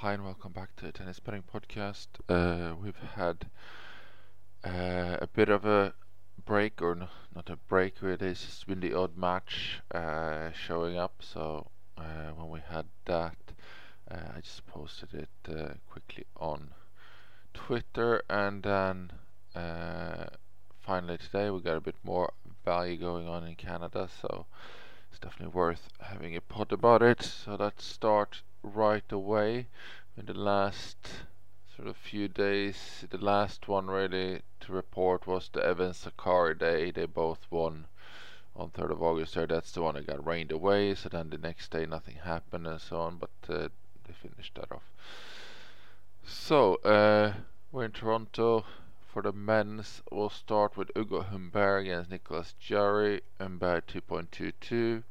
[0.00, 2.06] Hi and welcome back to the Tennis Betting Podcast.
[2.26, 3.50] Uh, we've had
[4.64, 5.92] uh, a bit of a
[6.46, 10.96] break, or no, not a break really, it's just been the odd match uh, showing
[10.96, 11.16] up.
[11.20, 11.66] So
[11.98, 13.36] uh, when we had that,
[14.10, 16.70] uh, I just posted it uh, quickly on
[17.52, 19.12] Twitter, and then
[20.80, 22.32] finally today we got a bit more
[22.64, 24.08] value going on in Canada.
[24.22, 24.46] So
[25.10, 27.20] it's definitely worth having a pod about it.
[27.20, 29.66] So let's start right away
[30.16, 30.96] in the last
[31.74, 33.04] sort of few days.
[33.08, 36.90] The last one really to report was the Evans Sakkari day.
[36.90, 37.86] They both won
[38.54, 39.46] on 3rd of August there.
[39.46, 40.94] That's the one that got rained away.
[40.94, 43.16] So then the next day nothing happened and so on.
[43.16, 43.68] But uh,
[44.06, 44.82] they finished that off.
[46.26, 47.34] So uh,
[47.72, 48.64] we're in Toronto.
[49.12, 53.22] For the men's, we'll start with Ugo Humbert against Nicolas Jarry.
[53.40, 55.02] Humbert 2.22.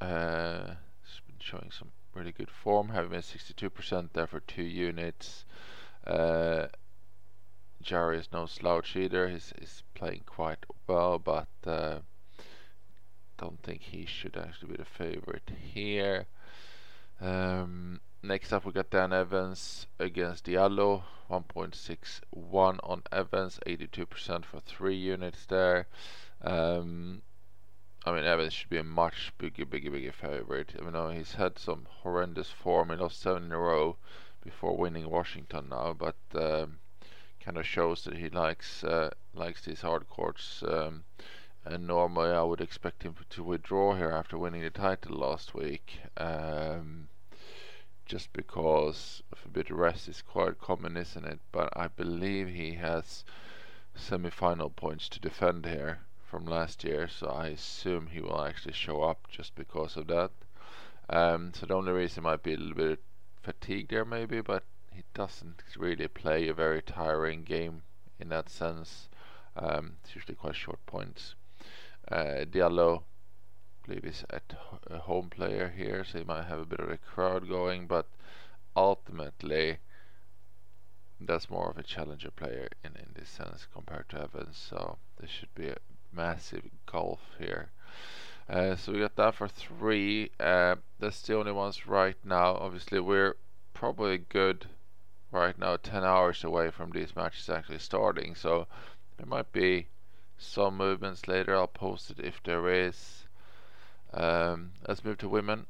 [0.00, 0.74] Uh,
[1.04, 5.44] it's been showing some really good form, having been 62% there for two units.
[6.06, 6.66] Uh,
[7.82, 9.28] is no slouch either.
[9.28, 11.98] He's, he's playing quite well, but uh,
[13.38, 16.26] don't think he should actually be the favorite here.
[17.20, 21.02] Um, next up, we got Dan Evans against Diallo.
[21.30, 25.86] 1.61 on Evans, 82% for three units there.
[26.42, 27.22] Um,
[28.06, 30.74] I mean, Evans should be a much bigger, bigger, bigger favorite.
[30.78, 32.88] I mean, he's had some horrendous form.
[32.88, 33.96] He lost seven in a row
[34.42, 36.78] before winning Washington now, but um,
[37.40, 40.62] kind of shows that he likes uh, likes these hard courts.
[40.66, 41.04] Um,
[41.62, 46.00] and normally, I would expect him to withdraw here after winning the title last week,
[46.16, 47.08] um,
[48.06, 51.40] just because a bit of rest is quite common, isn't it?
[51.52, 53.24] But I believe he has
[53.94, 56.00] semi-final points to defend here
[56.30, 60.30] from last year, so I assume he will actually show up just because of that.
[61.08, 63.02] Um, so the only reason might be a little bit
[63.42, 67.82] fatigued there, maybe, but he doesn't really play a very tiring game
[68.20, 69.08] in that sense.
[69.56, 71.34] Um, it's usually quite short points.
[72.08, 73.02] Uh, Diallo,
[73.82, 74.54] I believe, is at
[74.88, 78.06] a home player here, so he might have a bit of a crowd going, but
[78.76, 79.78] ultimately
[81.20, 85.28] that's more of a challenger player in, in this sense compared to Evans, so this
[85.28, 85.76] should be a
[86.12, 87.70] massive golf here.
[88.48, 90.30] Uh, so we got that for three.
[90.40, 92.56] Uh, that's the only ones right now.
[92.56, 93.36] Obviously, we're
[93.74, 94.66] probably good
[95.30, 98.34] right now, 10 hours away from these matches actually starting.
[98.34, 98.66] So
[99.16, 99.86] there might be
[100.36, 101.54] some movements later.
[101.54, 103.26] I'll post it if there is.
[104.12, 105.66] Um, let's move to women.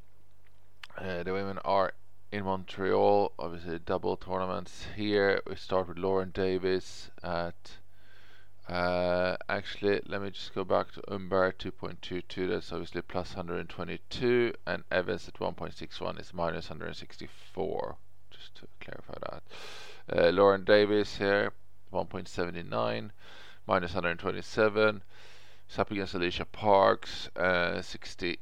[0.96, 1.92] Uh, the women are
[2.32, 3.32] in Montreal.
[3.38, 5.42] Obviously, double tournaments here.
[5.46, 7.78] We start with Lauren Davis at
[8.68, 12.48] uh, actually, let me just go back to Humbert 2.22.
[12.48, 17.96] That's obviously plus 122, and Evans at 1.61 is minus 164.
[18.30, 19.42] Just to clarify that.
[20.08, 21.52] Uh, Lauren Davis here
[21.92, 23.10] 1.79,
[23.66, 25.02] minus 127.
[25.66, 28.38] It's up against Alycia Parks, uh, 68%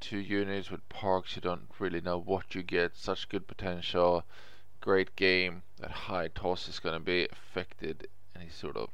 [0.00, 1.36] two units with Parks.
[1.36, 2.96] You don't really know what you get.
[2.96, 4.24] Such good potential,
[4.80, 5.62] great game.
[5.78, 8.08] That high toss is going to be affected
[8.40, 8.88] any sort of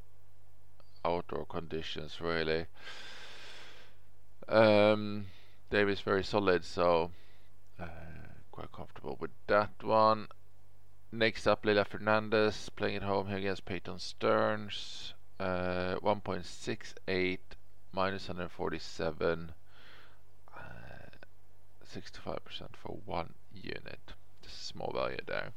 [1.04, 2.66] outdoor conditions really.
[4.48, 5.26] Um,
[5.70, 7.10] Davis very solid, so
[7.80, 7.86] uh,
[8.50, 10.28] quite comfortable with that one.
[11.12, 15.14] Next up, Leylah Fernandez playing at home here against Peyton Stearns.
[15.38, 17.38] Uh, 1.68
[17.92, 19.52] minus 147,
[20.56, 20.60] uh,
[21.94, 22.38] 65%
[22.72, 24.14] for one unit.
[24.42, 25.52] Just a small value there.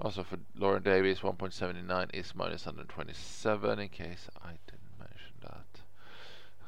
[0.00, 5.80] Also for Lauren Davis, 1.79 is minus 127 in case I didn't mention that.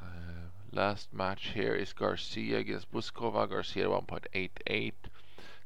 [0.01, 3.49] Uh, last match here is Garcia against Bouzkova.
[3.49, 4.93] Garcia 1.88.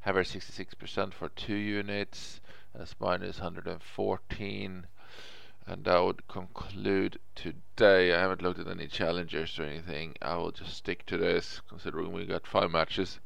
[0.01, 2.39] Have her 66% for two units.
[2.73, 4.87] That's minus 114.
[5.67, 8.13] And that would conclude today.
[8.13, 10.15] I haven't looked at any challengers or anything.
[10.21, 13.19] I will just stick to this considering we got five matches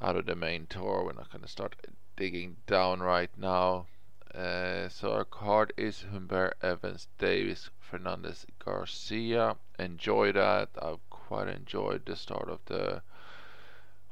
[0.00, 1.04] out of the main tour.
[1.04, 1.74] We're not going to start
[2.20, 3.86] digging down right now.
[4.34, 9.56] Uh, so our card is Humbert, Evans, Davis, Fernandez, Garcia.
[9.78, 10.68] Enjoy that.
[10.80, 13.00] I've quite enjoyed the start of the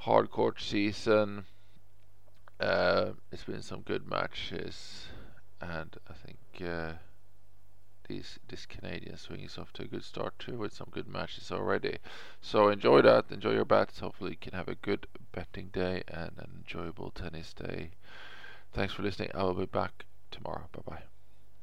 [0.05, 1.45] hardcourt season.
[2.59, 5.09] Uh, it's been some good matches,
[5.61, 6.95] and I think uh,
[8.09, 11.53] these this Canadian swing is off to a good start too, with some good matches
[11.53, 11.99] already.
[12.41, 13.27] So enjoy that.
[13.31, 14.01] Enjoy your bets.
[14.01, 17.91] Hopefully, you can have a good betting day and an enjoyable tennis day.
[18.73, 19.31] Thanks for listening.
[19.35, 20.69] I will be back tomorrow.
[20.73, 21.03] Bye bye.